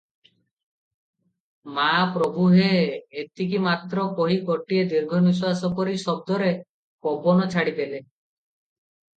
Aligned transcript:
ମା 1.75 1.89
ପ୍ରଭୁହେ"- 2.15 3.19
ଏତିକି 3.23 3.61
ମାତ୍ର 3.67 4.07
କହି 4.21 4.39
ଗୋଟିଏ 4.49 4.87
ଦୀର୍ଘନିଶ୍ୱାସ 4.95 5.71
ପରି 5.81 5.95
ଶବ୍ଦରେ 6.07 6.51
ପବନ 7.09 7.49
ଛାଡ଼ିଦେଲେ। 7.55 8.03